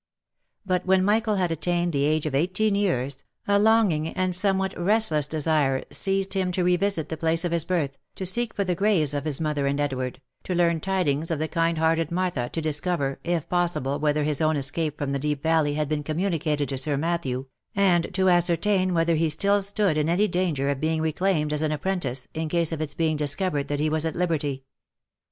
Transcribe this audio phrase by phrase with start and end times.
[0.65, 5.27] But when Michael had attained the age of eighteen years, a longing, and somewhat restless
[5.27, 9.13] desire seized him to revisit the place of his birth, to seek for the graves
[9.13, 13.19] of his mother and Edward, to learn tidings of the kind hearted Martha, to discover,
[13.23, 16.97] if possible, whether his own escape from the Deep Valley had been communicated to Sir
[16.97, 17.45] Matthew,
[17.75, 21.71] and to ascertain whether he still stood in any danger of being reclaimed as an
[21.71, 24.63] appren tice, in case of its being discovered that he was at liberty.